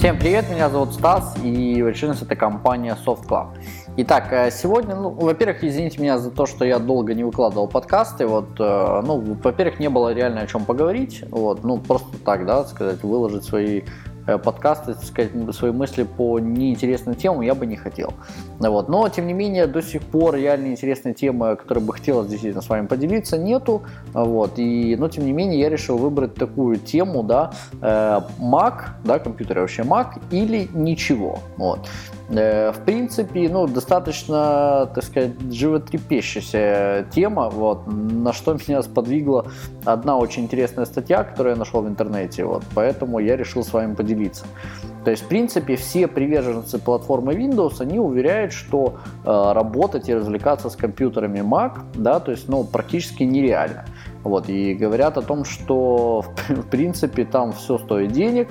[0.00, 3.48] Всем привет, меня зовут Стас, и Virtuals это компания Soft Club.
[3.98, 8.26] Итак, э, сегодня, ну, во-первых, извините меня за то, что я долго не выкладывал подкасты,
[8.26, 12.64] вот, э, ну, во-первых, не было реально о чем поговорить, вот, ну, просто так, да,
[12.64, 13.82] сказать, выложить свои
[14.26, 18.12] Э, подкасты, сказать, свои мысли по неинтересным темам я бы не хотел.
[18.58, 18.88] Вот.
[18.88, 22.68] Но, тем не менее, до сих пор реально интересной темы, которой бы хотелось действительно с
[22.68, 23.82] вами поделиться, нету.
[24.12, 24.58] Вот.
[24.58, 29.60] И, но, тем не менее, я решил выбрать такую тему, да, э, Mac, да, компьютер
[29.60, 31.38] вообще Mac или ничего.
[31.56, 31.88] Вот.
[32.30, 39.46] Э, в принципе, ну, достаточно, так сказать, животрепещущая тема, вот, на что меня сподвигла
[39.84, 43.94] одна очень интересная статья, которую я нашел в интернете, вот, поэтому я решил с вами
[43.94, 44.44] поделиться.
[45.04, 50.70] То есть, в принципе, все приверженцы платформы Windows, они уверяют, что э, работать и развлекаться
[50.70, 53.86] с компьютерами Mac, да, то есть, ну, практически нереально.
[54.22, 58.50] Вот, и говорят о том, что, в принципе, там все стоит денег,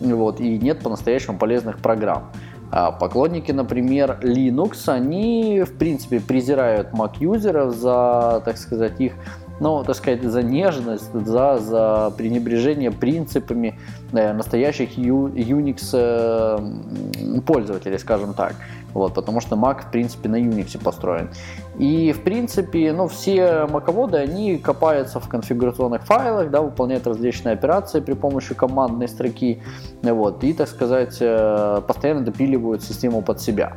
[0.00, 2.30] вот, и нет по-настоящему полезных программ.
[2.70, 9.14] А поклонники, например, Linux, они, в принципе, презирают Mac-юзеров за, так сказать, их
[9.60, 13.78] ну, так сказать, за нежность, за, за пренебрежение принципами
[14.12, 18.54] э, настоящих Unix э, пользователей, скажем так.
[18.94, 21.30] Вот, потому что Mac, в принципе, на Unix построен.
[21.78, 28.00] И, в принципе, ну, все маководы, они копаются в конфигурационных файлах, да, выполняют различные операции
[28.00, 29.62] при помощи командной строки,
[30.02, 33.72] вот, и, так сказать, э, постоянно допиливают систему под себя.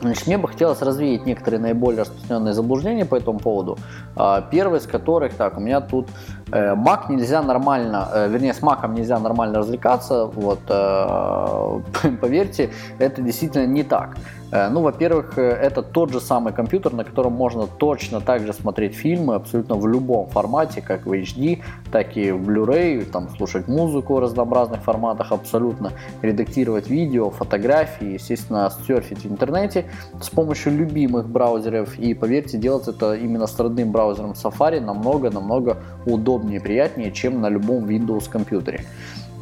[0.00, 3.78] Значит, мне бы хотелось развеять некоторые наиболее распространенные заблуждения по этому поводу.
[4.14, 6.08] А, первый из которых, так, у меня тут
[6.52, 10.26] э, Mac нельзя нормально, э, вернее, с Mac нельзя нормально развлекаться.
[10.26, 11.80] Вот, э,
[12.20, 14.16] поверьте, это действительно не так.
[14.52, 18.52] Э, ну, во-первых, э, это тот же самый компьютер, на котором можно точно так же
[18.52, 23.66] смотреть фильмы абсолютно в любом формате, как в HD, так и в Blu-ray, там, слушать
[23.68, 29.86] музыку в разнообразных форматах абсолютно, редактировать видео, фотографии, естественно, серфить в интернете
[30.20, 31.98] с помощью любимых браузеров.
[31.98, 37.48] И поверьте, делать это именно с родным браузером Safari намного-намного удобнее и приятнее, чем на
[37.48, 38.84] любом Windows компьютере.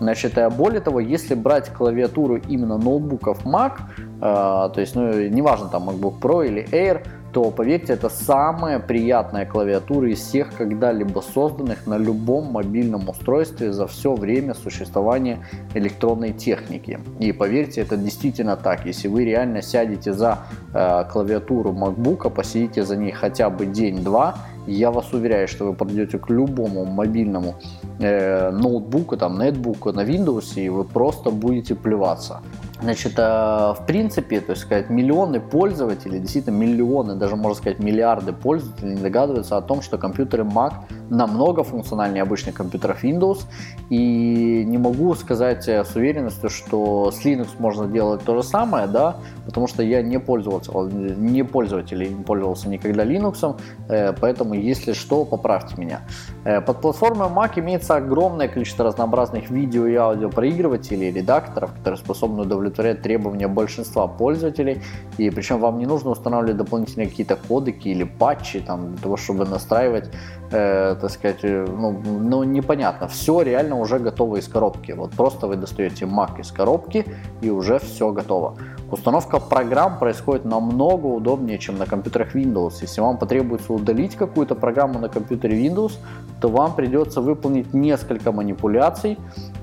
[0.05, 5.69] Значит, а более того, если брать клавиатуру именно ноутбуков Mac, э, то есть, ну, неважно,
[5.69, 11.87] там MacBook Pro или Air, то поверьте, это самая приятная клавиатура из всех когда-либо созданных
[11.87, 15.39] на любом мобильном устройстве за все время существования
[15.75, 17.01] электронной техники.
[17.19, 18.87] И поверьте, это действительно так.
[18.87, 20.41] Если вы реально сядете за
[20.75, 24.37] э, клавиатуру MacBook, посидите за ней хотя бы день-два,
[24.67, 27.55] я вас уверяю, что вы подойдете к любому мобильному
[28.01, 32.41] э, ноутбуку, там, нетбуку на Windows, и вы просто будете плеваться.
[32.81, 38.33] Значит, э, в принципе, то есть сказать, миллионы пользователей, действительно миллионы, даже можно сказать миллиарды
[38.33, 40.75] пользователей не догадываются о том, что компьютеры Mac
[41.09, 43.43] намного функциональнее обычных компьютеров Windows.
[43.91, 48.87] И не могу сказать э, с уверенностью, что с Linux можно делать то же самое,
[48.89, 53.57] да, потому что я не пользовался, не пользователь, не пользовался никогда Linux,
[53.89, 56.01] э, поэтому если что, поправьте меня.
[56.43, 62.74] Под платформой Mac имеется огромное количество разнообразных видео и аудио проигрывателей, редакторов, которые способны удовлетворять
[62.75, 64.81] удовлетворяет требования большинства пользователей,
[65.19, 69.45] и причем вам не нужно устанавливать дополнительные какие-то кодеки или патчи там, для того, чтобы
[69.45, 70.11] настраивать,
[70.51, 75.47] э, так сказать, э, ну, ну непонятно, все реально уже готово из коробки, вот просто
[75.47, 77.05] вы достаете Mac из коробки
[77.43, 78.57] и уже все готово.
[78.91, 82.83] Установка программ происходит намного удобнее, чем на компьютерах Windows.
[82.83, 85.93] Если вам потребуется удалить какую-то программу на компьютере Windows,
[86.41, 89.19] то вам придется выполнить несколько манипуляций,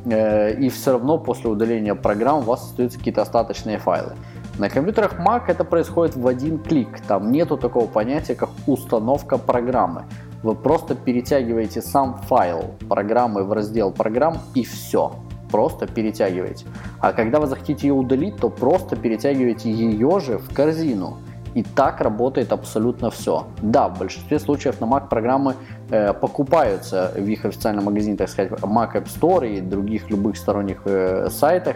[0.06, 4.14] и все равно после удаления программ у вас остаются какие-то остаточные файлы.
[4.58, 7.02] На компьютерах Mac это происходит в один клик.
[7.08, 10.04] Там нету такого понятия, как установка программы.
[10.44, 15.14] Вы просто перетягиваете сам файл программы в раздел программ и все
[15.52, 16.66] просто перетягиваете.
[17.00, 21.18] А когда вы захотите ее удалить, то просто перетягиваете ее же в корзину.
[21.54, 23.46] И так работает абсолютно все.
[23.62, 25.56] Да, в большинстве случаев на Mac программы
[25.90, 30.82] э, покупаются в их официальном магазине, так сказать, Mac App Store и других любых сторонних
[30.86, 31.76] э, сайтах,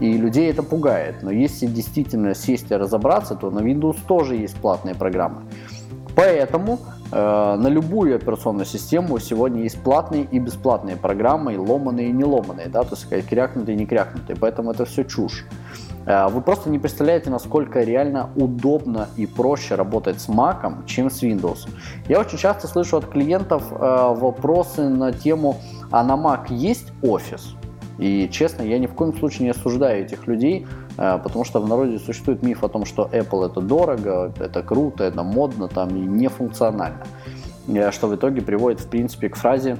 [0.00, 1.22] и людей это пугает.
[1.22, 5.42] Но если действительно сесть и разобраться, то на Windows тоже есть платные программы.
[6.16, 6.80] Поэтому
[7.12, 12.24] э, на любую операционную систему сегодня есть платные и бесплатные программы, и ломаные и не
[12.24, 15.44] ломаные, да, то есть крякнутые и не крякнутые, поэтому это все чушь.
[16.06, 21.22] Э, вы просто не представляете, насколько реально удобно и проще работать с Mac, чем с
[21.22, 21.68] Windows.
[22.08, 25.56] Я очень часто слышу от клиентов э, вопросы на тему,
[25.90, 27.54] а на Mac есть офис?
[27.98, 30.66] И честно, я ни в коем случае не осуждаю этих людей,
[30.96, 35.04] э, потому что в народе существует миф о том, что Apple это дорого, это круто,
[35.04, 37.06] это модно там и не функционально.
[37.92, 39.76] Что в итоге приводит в принципе к фразе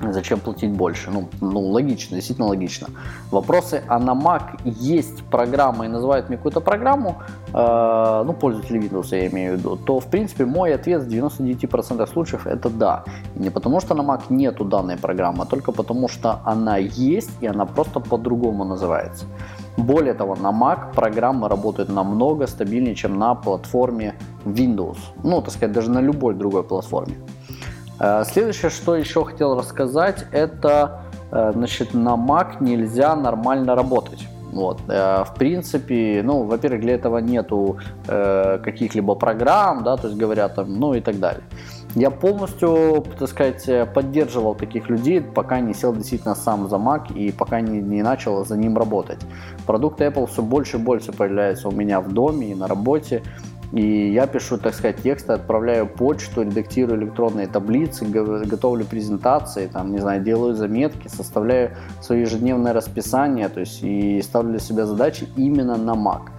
[0.00, 1.10] Зачем платить больше?
[1.10, 2.88] Ну, ну, логично, действительно логично.
[3.32, 7.16] Вопросы, а на Mac есть программа и называют мне какую-то программу,
[7.52, 12.06] э, ну, пользователи Windows я имею в виду, то, в принципе, мой ответ в 99%
[12.06, 13.04] случаев это да.
[13.34, 17.30] И не потому, что на Mac нету данной программы, а только потому, что она есть
[17.40, 19.24] и она просто по-другому называется.
[19.76, 24.14] Более того, на Mac программы работают намного стабильнее, чем на платформе
[24.44, 24.98] Windows.
[25.24, 27.16] Ну, так сказать, даже на любой другой платформе.
[28.00, 34.26] Э, следующее, что еще хотел рассказать, это э, значит, на Mac нельзя нормально работать.
[34.52, 34.80] Вот.
[34.88, 40.78] Э, в принципе, ну, во-первых, для этого нету каких-либо программ, да, то есть говорят там,
[40.78, 41.42] ну и так далее.
[41.94, 47.32] Я полностью, так сказать, поддерживал таких людей, пока не сел действительно сам за Mac и
[47.32, 49.18] пока не, не начал за ним работать.
[49.66, 53.22] Продукты Apple все больше и больше появляются у меня в доме и на работе.
[53.72, 59.98] И я пишу, так сказать, тексты, отправляю почту, редактирую электронные таблицы, готовлю презентации, там, не
[59.98, 65.76] знаю, делаю заметки, составляю свое ежедневное расписание, то есть и ставлю для себя задачи именно
[65.76, 66.30] на Mac.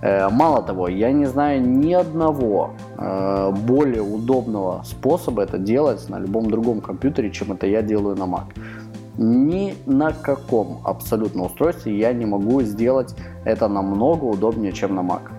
[0.00, 6.18] Э, мало того, я не знаю ни одного э, более удобного способа это делать на
[6.18, 8.44] любом другом компьютере, чем это я делаю на Mac.
[9.18, 13.14] Ни на каком абсолютно устройстве я не могу сделать
[13.44, 15.37] это намного удобнее, чем на Mac.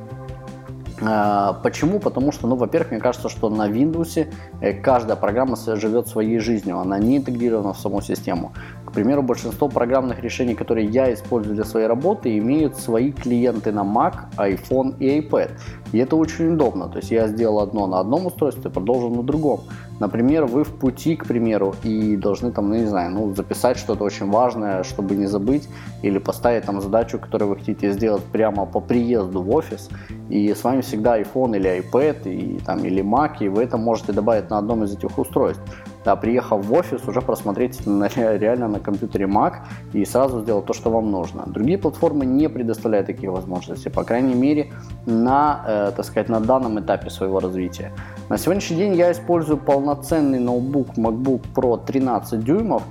[1.01, 2.00] А, почему?
[2.00, 4.28] Потому что, ну, во-первых, мне кажется, что на Windows
[4.62, 8.51] э, каждая программа живет своей жизнью, она не интегрирована в саму систему.
[8.89, 13.81] К примеру, большинство программных решений, которые я использую для своей работы, имеют свои клиенты на
[13.81, 15.51] Mac, iPhone и iPad.
[15.91, 16.88] И это очень удобно.
[16.88, 19.62] То есть я сделал одно на одном устройстве, продолжил на другом.
[20.00, 24.06] Например, вы в пути, к примеру, и должны там, ну не знаю, ну записать что-то
[24.06, 25.69] очень важное, чтобы не забыть,
[26.01, 29.89] или поставить там задачу, которую вы хотите сделать прямо по приезду в офис,
[30.30, 34.13] и с вами всегда iPhone или iPad, и, там, или Mac, и вы это можете
[34.13, 35.62] добавить на одном из этих устройств
[36.09, 39.53] да, приехав в офис, уже просмотреть на, реально на компьютере Mac
[39.94, 41.44] и сразу сделать то, что вам нужно.
[41.45, 44.71] Другие платформы не предоставляют таких возможностей, по крайней мере,
[45.06, 47.91] на, э, так сказать, на данном этапе своего развития.
[48.29, 52.83] На сегодняшний день я использую полноценный ноутбук MacBook Pro 13 дюймов,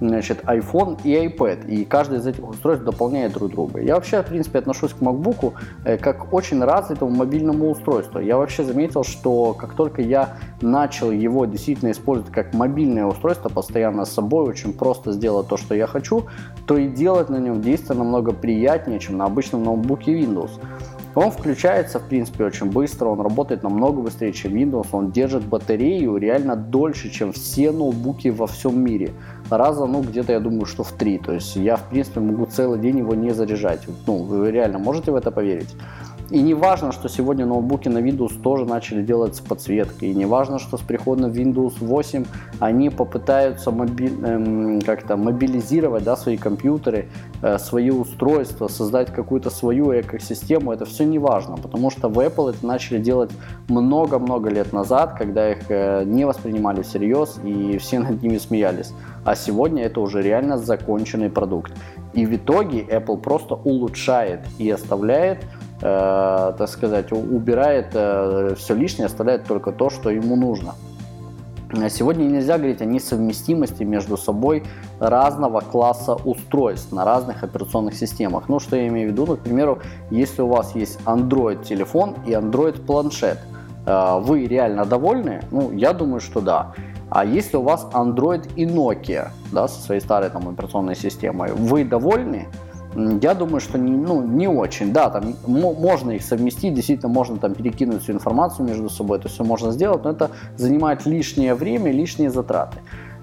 [0.00, 1.66] значит, iPhone и iPad.
[1.66, 3.80] И каждый из этих устройств дополняет друг друга.
[3.80, 5.54] Я вообще, в принципе, отношусь к MacBook
[5.84, 8.20] э, как очень развитому мобильному устройству.
[8.20, 14.04] Я вообще заметил, что как только я начал его действительно использовать как мобильное устройство, постоянно
[14.04, 16.26] с собой, очень просто сделать то, что я хочу,
[16.66, 20.50] то и делать на нем действие намного приятнее, чем на обычном ноутбуке Windows.
[21.16, 26.18] Он включается, в принципе, очень быстро, он работает намного быстрее, чем Windows, он держит батарею
[26.18, 29.12] реально дольше, чем все ноутбуки во всем мире.
[29.48, 31.18] Раза, ну, где-то, я думаю, что в три.
[31.18, 33.80] То есть я, в принципе, могу целый день его не заряжать.
[34.06, 35.74] Ну, вы реально можете в это поверить?
[36.30, 40.08] И не важно, что сегодня ноутбуки на Windows тоже начали делать с подсветкой.
[40.08, 42.24] И не важно, что с приходом Windows 8
[42.58, 44.06] они попытаются моби...
[44.06, 47.08] эм, как-то мобилизировать да, свои компьютеры,
[47.42, 50.72] э, свои устройства, создать какую-то свою экосистему.
[50.72, 53.30] Это все не важно, потому что в Apple это начали делать
[53.68, 58.92] много-много лет назад, когда их э, не воспринимали всерьез и все над ними смеялись.
[59.24, 61.72] А сегодня это уже реально законченный продукт.
[62.14, 65.44] И в итоге Apple просто улучшает и оставляет
[65.80, 70.74] э, так сказать, убирает э, все лишнее, оставляет только то, что ему нужно.
[71.90, 74.62] Сегодня нельзя говорить о несовместимости между собой
[75.00, 78.48] разного класса устройств на разных операционных системах.
[78.48, 79.26] Ну, что я имею в виду?
[79.26, 79.80] Ну, к примеру,
[80.10, 83.38] если у вас есть Android телефон и Android планшет,
[83.84, 85.42] э, вы реально довольны?
[85.50, 86.72] Ну, я думаю, что да.
[87.10, 91.84] А если у вас Android и Nokia, да, со своей старой там операционной системой, вы
[91.84, 92.46] довольны?
[92.96, 94.92] Я думаю, что не, ну, не очень.
[94.92, 99.44] Да, там можно их совместить, действительно можно там перекинуть всю информацию между собой, это все
[99.44, 102.78] можно сделать, но это занимает лишнее время, лишние затраты.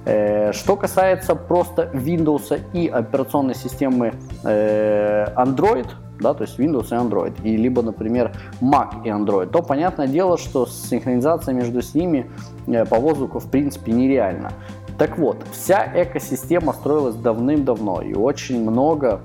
[0.06, 4.14] Э, что касается просто Windows и операционной системы
[4.44, 5.88] э, Android,
[6.20, 10.38] да, то есть Windows и Android, и либо, например, Mac и Android, то понятное дело,
[10.38, 12.30] что синхронизация между ними
[12.68, 14.52] э, по воздуху в принципе нереальна.
[14.98, 19.22] Так вот, вся экосистема строилась давным-давно, и очень много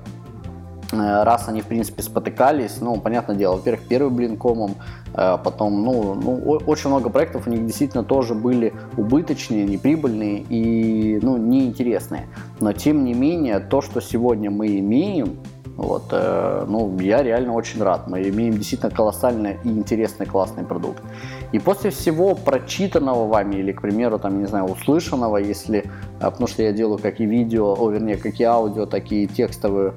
[0.91, 4.75] раз они, в принципе, спотыкались, ну, понятное дело, во-первых, первый блин комом,
[5.13, 11.19] э, потом, ну, ну, очень много проектов у них действительно тоже были убыточные, неприбыльные и,
[11.21, 12.27] ну, неинтересные.
[12.59, 15.37] Но, тем не менее, то, что сегодня мы имеем,
[15.77, 18.07] вот, э, ну, я реально очень рад.
[18.07, 21.01] Мы имеем действительно колоссальный и интересный, классный продукт.
[21.53, 25.85] И после всего прочитанного вами, или, к примеру, там, не знаю, услышанного, если,
[26.19, 29.93] потому что я делаю как и видео, о, вернее, как и аудио, так и текстовую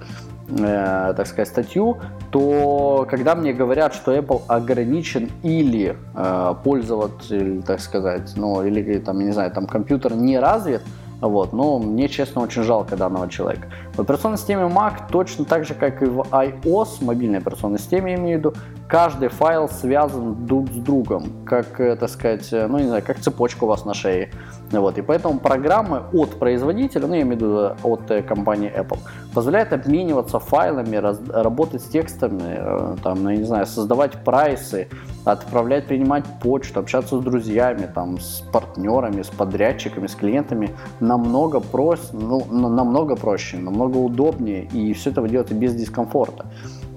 [0.59, 1.97] э, так сказать, статью,
[2.31, 9.21] то когда мне говорят, что Apple ограничен или э, пользователь, так сказать, ну или там,
[9.21, 10.83] я не знаю, там компьютер не развит,
[11.21, 13.69] Вот, но мне, честно, очень жалко данного человека.
[13.95, 18.19] В операционной системе Mac точно так же, как и в iOS, мобильной операционной системе, я
[18.19, 18.55] имею в виду,
[18.93, 23.19] каждый файл связан друг с другом, как, э, так сказать, э, ну не знаю, как
[23.19, 24.31] цепочка у вас на шее.
[24.71, 28.99] Вот, и поэтому программы от производителя, ну я имею в виду э, от компании Apple,
[29.35, 34.89] позволяют обмениваться файлами, раз, работать с текстами, там, ну, я не знаю, создавать прайсы,
[35.25, 40.71] отправлять, принимать почту, общаться с друзьями, там, с партнерами, с подрядчиками, с клиентами
[41.01, 46.47] намного, проще, ну, намного проще, намного удобнее, и все это вы делаете без дискомфорта.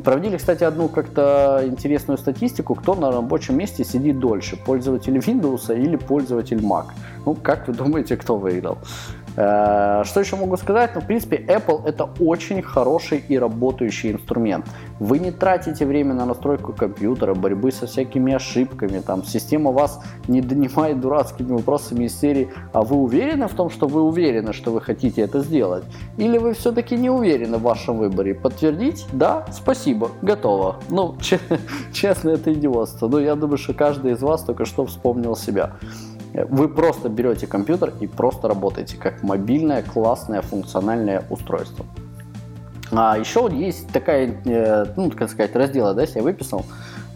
[0.04, 5.96] Проводили, кстати, одну как-то интересную статистику, кто на рабочем месте сидит дольше, пользователь Windows или
[5.96, 6.86] пользователь Mac.
[7.26, 8.78] Ну, как вы думаете, кто выиграл?
[9.38, 10.92] Э, что еще могу сказать?
[10.96, 14.66] Ну, в принципе, Apple это очень хороший и работающий инструмент.
[15.00, 20.42] Вы не тратите время на настройку компьютера, борьбы со всякими ошибками, там, система вас не
[20.42, 24.82] донимает дурацкими вопросами из серии «А вы уверены в том, что вы уверены, что вы
[24.82, 25.84] хотите это сделать?»
[26.18, 28.34] Или вы все-таки не уверены в вашем выборе?
[28.34, 29.06] Подтвердить?
[29.12, 29.46] Да?
[29.52, 30.12] Спасибо.
[30.22, 30.78] Готово.
[30.90, 31.18] Ну,
[31.94, 33.08] честно, это идиотство.
[33.08, 35.74] Но я думаю, что каждый из вас только что вспомнил себя.
[36.44, 41.86] Вы просто берете компьютер и просто работаете как мобильное, классное, функциональное устройство.
[42.92, 46.66] А еще есть такая, э, ну, как сказать, раздела, да, я выписал,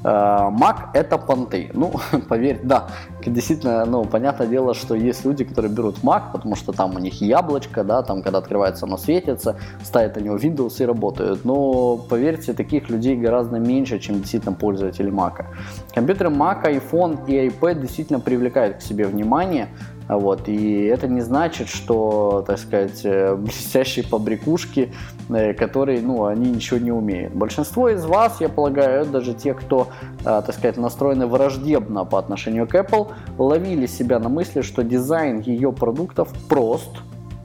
[0.04, 1.70] Э, Mac это понты.
[1.74, 1.94] Ну,
[2.30, 2.88] поверь, да,
[3.26, 7.22] действительно, ну, понятное дело, что есть люди, которые берут Mac, потому что там у них
[7.22, 11.46] яблочко, да, там, когда открывается, оно светится, ставят на него Windows и работают.
[11.46, 15.46] Но, поверьте, таких людей гораздо меньше, чем действительно пользователи Mac.
[15.94, 19.68] Компьютеры Mac, iPhone и iPad действительно привлекают к себе внимание,
[20.16, 24.92] вот, и это не значит, что, так сказать, э, блестящие побрякушки,
[25.30, 27.34] э, которые, ну, они ничего не умеют.
[27.34, 29.90] Большинство из вас, я полагаю, даже те, кто,
[30.22, 35.42] э, так сказать, настроены враждебно по отношению к Apple, ловили себя на мысли, что дизайн
[35.42, 36.90] ее продуктов прост,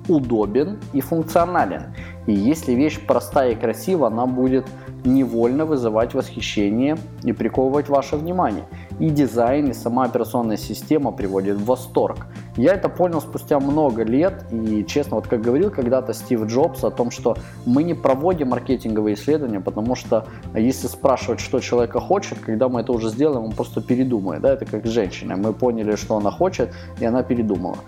[0.08, 1.94] удобен и функционален.
[2.26, 4.66] И если вещь простая и красивая, она будет
[5.04, 8.64] невольно вызывать восхищение и приковывать ваше внимание.
[8.98, 12.26] И дизайн, и сама операционная система приводит в восторг.
[12.56, 16.90] Я это понял спустя много лет, и честно, вот как говорил когда-то Стив Джобс о
[16.90, 22.68] том, что мы не проводим маркетинговые исследования, потому что если спрашивать, что человека хочет, когда
[22.68, 24.42] мы это уже сделаем, он просто передумает.
[24.42, 24.52] Да?
[24.52, 25.36] Это как с женщиной.
[25.36, 27.78] Мы поняли, что она хочет, и она передумала.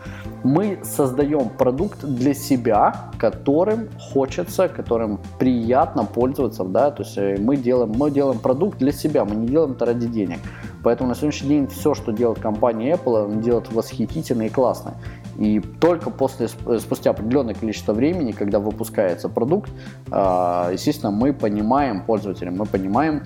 [0.42, 7.56] Мы создаем продукт для себя, которым хочется, которым приятно пользоваться, да, то есть э, мы
[7.56, 10.38] делаем, мы делаем продукт для себя, мы не делаем это ради денег.
[10.86, 14.94] Поэтому на сегодняшний день все, что делает компания Apple, она делает восхитительно и классно.
[15.38, 19.70] И только после, спустя определенное количество времени, когда выпускается продукт,
[20.10, 23.22] а, естественно, мы понимаем, пользователи, мы понимаем,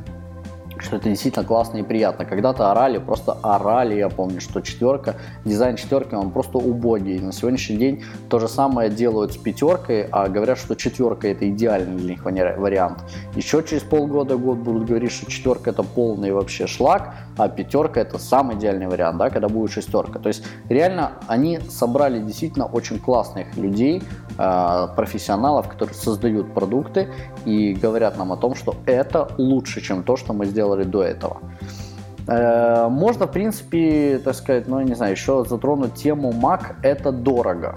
[0.83, 2.25] что это действительно классно и приятно.
[2.25, 7.19] Когда-то орали, просто орали, я помню, что четверка, дизайн четверки, он просто убогий.
[7.19, 11.97] На сегодняшний день то же самое делают с пятеркой, а говорят, что четверка это идеальный
[11.97, 12.99] для них вариант.
[13.37, 18.19] Еще через полгода, год будут говорить, что четверка это полный вообще шлак, а пятерка это
[18.19, 20.19] самый идеальный вариант, да, когда будет шестерка.
[20.19, 24.03] То есть реально они собрали действительно очень классных людей,
[24.97, 27.09] профессионалов, которые создают продукты
[27.45, 31.41] и говорят нам о том, что это лучше, чем то, что мы сделали до этого.
[32.31, 37.77] Э, можно, в принципе, так сказать, ну, не знаю, еще затронуть тему Mac– это дорого.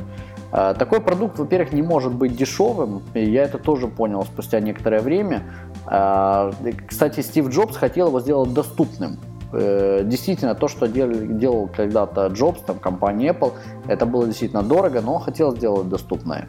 [0.51, 5.01] Э, такой продукт, во-первых, не может быть дешевым, и я это тоже понял спустя некоторое
[5.01, 5.43] время.
[5.89, 6.51] Э,
[6.87, 9.17] кстати, Стив Джобс хотел его сделать доступным.
[9.53, 13.53] Э, действительно, то, что делал, делал когда-то Джобс, там, компания Apple,
[13.87, 16.47] это было действительно дорого, но хотел сделать доступное.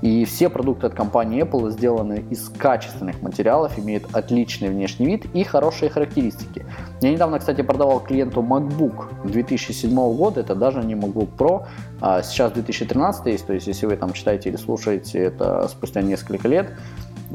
[0.00, 5.42] И все продукты от компании Apple сделаны из качественных материалов, имеют отличный внешний вид и
[5.44, 6.64] хорошие характеристики.
[7.00, 11.66] Я недавно, кстати, продавал клиенту MacBook 2007 года, это даже не MacBook Pro,
[12.00, 16.46] а сейчас 2013 есть, то есть если вы там читаете или слушаете это спустя несколько
[16.46, 16.70] лет,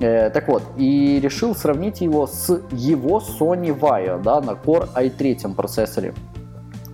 [0.01, 5.53] Э, так вот, и решил сравнить его с его Sony Vaio да, на Core i3
[5.53, 6.13] процессоре.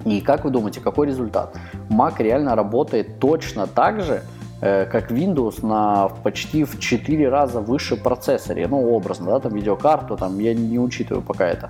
[0.05, 1.55] И как вы думаете, какой результат?
[1.89, 4.23] Mac реально работает точно так же,
[4.61, 10.17] э, как Windows на почти в 4 раза выше процессоре, ну образно, да, там видеокарту,
[10.17, 11.69] там я не учитываю пока это.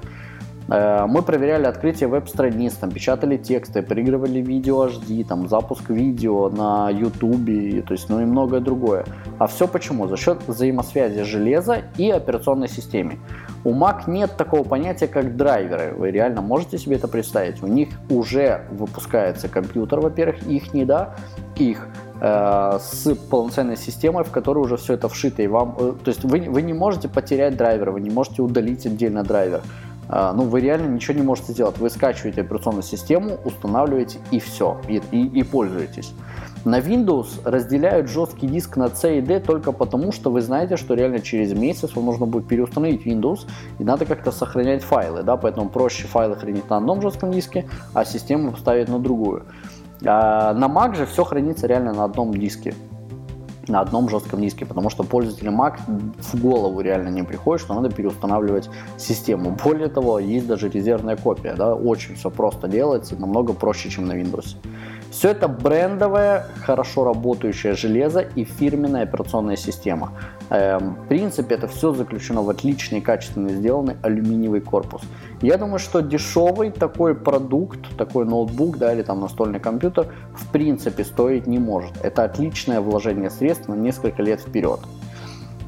[0.69, 6.89] Э, мы проверяли открытие веб-страниц, там, печатали тексты, проигрывали видео HD, там, запуск видео на
[6.89, 9.05] YouTube, то есть, ну и многое другое.
[9.37, 10.07] А все почему?
[10.07, 13.19] За счет взаимосвязи железа и операционной системы.
[13.63, 15.93] У Mac нет такого понятия, как драйверы.
[15.97, 17.61] Вы реально можете себе это представить?
[17.61, 21.15] У них уже выпускается компьютер, во-первых, их не да,
[21.57, 21.87] их
[22.21, 25.41] э, с полноценной системой, в которой уже все это вшито.
[25.41, 28.85] И вам, э, то есть вы, вы не можете потерять драйвер, вы не можете удалить
[28.85, 29.61] отдельно драйвер.
[30.11, 31.77] А, ну, вы реально ничего не можете сделать.
[31.77, 36.13] Вы скачиваете операционную систему, устанавливаете и все, и, и, и пользуетесь.
[36.65, 40.95] На Windows разделяют жесткий диск на C и D только потому, что вы знаете, что
[40.95, 43.47] реально через месяц вам нужно будет переустановить Windows
[43.77, 48.03] и надо как-то сохранять файлы, да, поэтому проще файлы хранить на одном жестком диске, а
[48.03, 49.45] систему поставить на другую.
[50.05, 52.73] А на Mac же все хранится реально на одном диске
[53.67, 55.79] на одном жестком диске, потому что пользователям Mac
[56.17, 59.57] в голову реально не приходит, что надо переустанавливать систему.
[59.63, 64.13] Более того, есть даже резервная копия, да, очень все просто делается, намного проще, чем на
[64.13, 64.55] Windows.
[65.11, 70.13] Все это брендовое, хорошо работающее железо и фирменная операционная система.
[70.49, 75.01] Эм, в принципе, это все заключено в отличный, качественно сделанный алюминиевый корпус.
[75.41, 81.03] Я думаю, что дешевый такой продукт, такой ноутбук да, или там настольный компьютер в принципе
[81.03, 81.93] стоить не может.
[82.03, 84.79] Это отличное вложение средств на несколько лет вперед.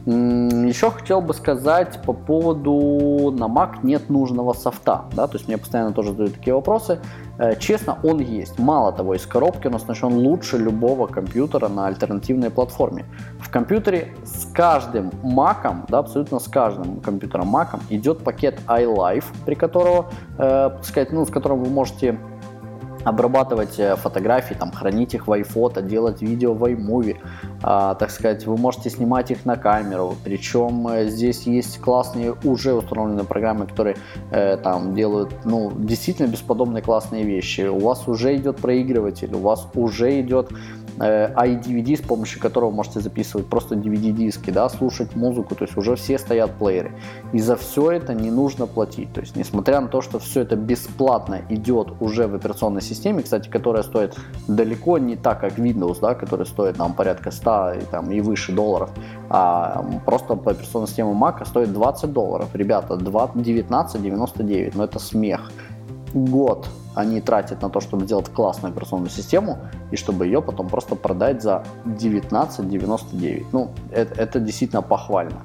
[0.06, 5.06] Еще хотел бы сказать по поводу на Mac нет нужного софта.
[5.14, 5.28] Да?
[5.28, 7.00] То есть мне постоянно тоже задают такие вопросы.
[7.38, 8.58] Э, честно, он есть.
[8.58, 13.06] Мало того, из коробки он оснащен лучше любого компьютера на альтернативной платформе.
[13.40, 19.54] В компьютере с каждым Mac, да, абсолютно с каждым компьютером Mac идет пакет iLife, при
[19.54, 20.08] которого,
[20.40, 22.18] э, сказать, ну, с которым вы можете
[23.04, 27.18] обрабатывать э, фотографии, там, хранить их в iPhoto, делать видео в iMovie,
[27.64, 32.74] а, так сказать, вы можете снимать их на камеру, причем э, здесь есть классные уже
[32.74, 33.98] установленные программы, которые
[34.32, 39.68] э, там делают, ну, действительно бесподобные классные вещи, у вас уже идет проигрыватель, у вас
[39.76, 40.50] уже идет
[41.02, 46.20] iDVD, с помощью которого можете записывать просто DVD-диски, да, слушать музыку, то есть уже все
[46.20, 46.92] стоят плееры.
[47.34, 49.12] И за все это не нужно платить.
[49.14, 53.50] То есть, несмотря на то, что все это бесплатно идет уже в операционной системе, кстати,
[53.50, 54.16] которая стоит
[54.48, 58.52] далеко не так, как Windows, да, который стоит нам порядка 100 и, там, и выше
[58.52, 58.92] долларов,
[59.30, 62.50] а просто по операционной системе Mac стоит 20 долларов.
[62.54, 65.52] Ребята, 19,99, но это смех.
[66.14, 69.60] Год они тратят на то, чтобы сделать классную операционную систему,
[69.92, 73.46] и чтобы ее потом просто продать за 19,99.
[73.52, 75.44] Ну, это, это действительно похвально.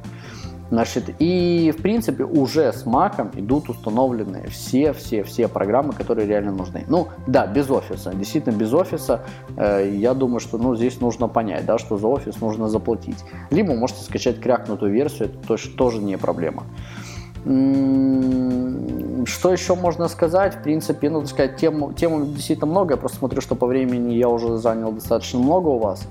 [0.69, 6.85] Значит, и в принципе уже с Mac идут установлены все-все-все программы, которые реально нужны.
[6.88, 8.12] Ну, да, без офиса.
[8.12, 9.23] Действительно, без офиса,
[9.57, 13.25] э, я думаю, что ну, здесь нужно понять, да, что за офис нужно заплатить.
[13.51, 16.64] Либо можете скачать крякнутую версию, это тоже, тоже не проблема.
[19.27, 20.55] Что еще можно сказать?
[20.55, 22.95] В принципе, ну, так сказать, тем, тем действительно много.
[22.95, 26.07] Я просто смотрю, что по времени я уже занял достаточно много у вас.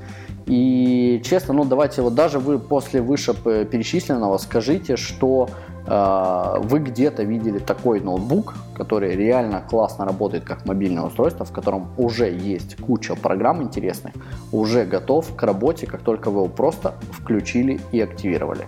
[0.47, 5.49] И честно, ну давайте вот даже вы после выше перечисленного скажите, что
[5.87, 11.87] э, вы где-то видели такой ноутбук, который реально классно работает как мобильное устройство, в котором
[11.97, 14.13] уже есть куча программ интересных,
[14.51, 18.67] уже готов к работе, как только вы его просто включили и активировали.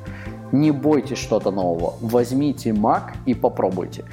[0.52, 1.94] Не бойтесь что-то нового.
[2.02, 4.06] Возьмите Mac и попробуйте.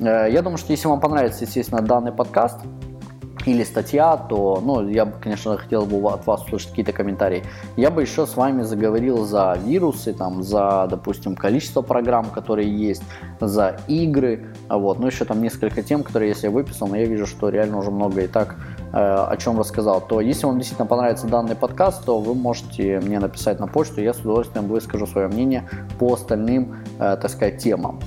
[0.00, 2.58] Э, я думаю, что если вам понравится, естественно, данный подкаст,
[3.46, 7.42] или статья, то, ну, я бы, конечно, хотел бы от вас услышать какие-то комментарии.
[7.76, 13.02] Я бы еще с вами заговорил за вирусы, там, за, допустим, количество программ, которые есть,
[13.40, 17.26] за игры, вот, ну, еще там несколько тем, которые, если я выписал, но я вижу,
[17.26, 18.56] что реально уже много и так
[18.92, 23.58] о чем рассказал, то если вам действительно понравится данный подкаст, то вы можете мне написать
[23.58, 25.66] на почту, я с удовольствием выскажу свое мнение
[25.98, 28.00] по остальным, э, так сказать, темам.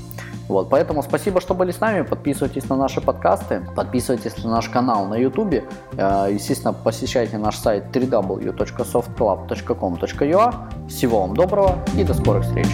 [0.48, 2.04] Вот, поэтому спасибо, что были с нами.
[2.04, 5.64] Подписывайтесь на наши подкасты, подписывайтесь на наш канал на YouTube.
[5.98, 10.88] Э, естественно, посещайте наш сайт www.softclub.com.ua.
[10.88, 12.68] Всего вам доброго и до скорых встреч!